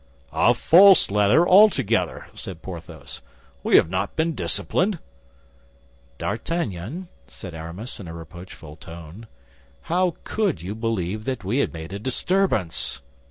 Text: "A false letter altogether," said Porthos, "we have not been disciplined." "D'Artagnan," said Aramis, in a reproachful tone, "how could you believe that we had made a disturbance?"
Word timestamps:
"A 0.33 0.55
false 0.55 1.11
letter 1.11 1.47
altogether," 1.47 2.25
said 2.33 2.63
Porthos, 2.63 3.21
"we 3.61 3.75
have 3.75 3.87
not 3.87 4.15
been 4.15 4.33
disciplined." 4.33 4.97
"D'Artagnan," 6.17 7.07
said 7.27 7.53
Aramis, 7.53 7.99
in 7.99 8.07
a 8.07 8.13
reproachful 8.15 8.77
tone, 8.77 9.27
"how 9.93 10.15
could 10.23 10.59
you 10.59 10.73
believe 10.73 11.25
that 11.25 11.43
we 11.43 11.59
had 11.59 11.71
made 11.71 11.93
a 11.93 11.99
disturbance?" 11.99 13.03